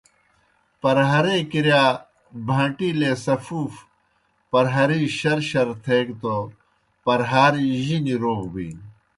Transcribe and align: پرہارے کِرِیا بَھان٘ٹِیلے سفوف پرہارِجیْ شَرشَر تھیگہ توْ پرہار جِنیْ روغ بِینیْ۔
پرہارے 0.81 1.37
کِرِیا 1.51 1.83
بَھان٘ٹِیلے 2.47 3.11
سفوف 3.25 3.73
پرہارِجیْ 4.51 5.09
شَرشَر 5.19 5.67
تھیگہ 5.83 6.15
توْ 6.21 6.35
پرہار 7.05 7.53
جِنیْ 7.85 8.15
روغ 8.23 8.41
بِینیْ۔ 8.53 8.85